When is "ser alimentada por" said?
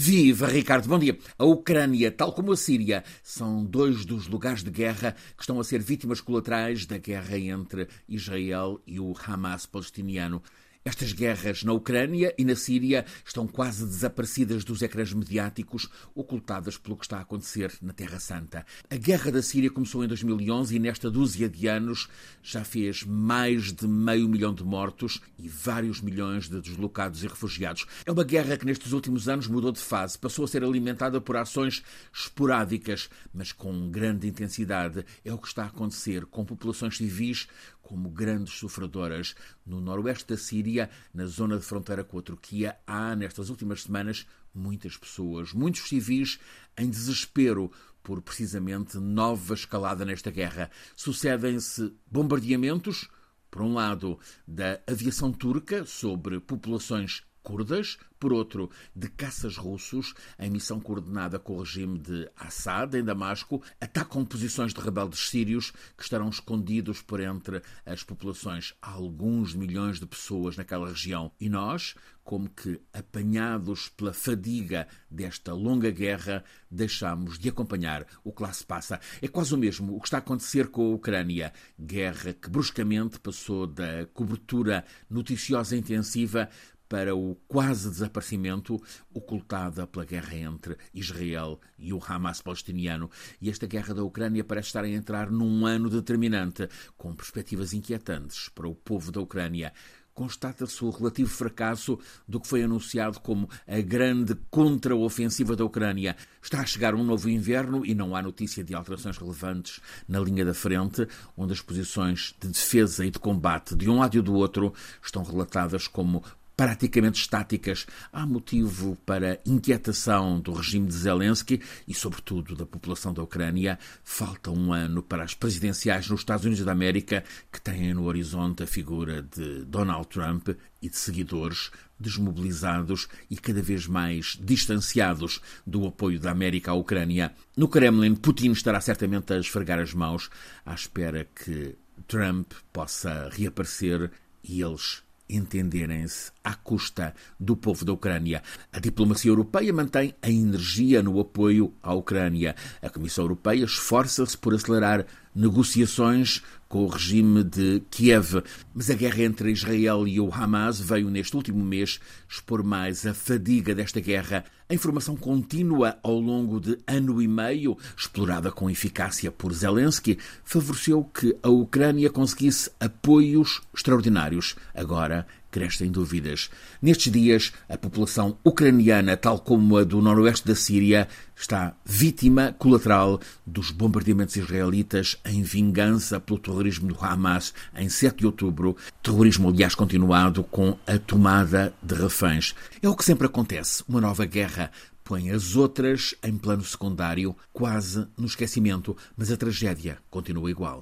30.48-31.36